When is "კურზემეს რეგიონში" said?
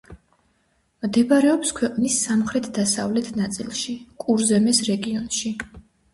4.27-5.55